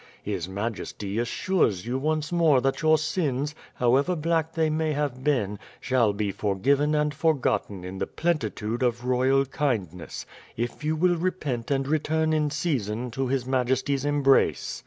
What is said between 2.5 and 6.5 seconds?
that your sins, however black they may have been, shall be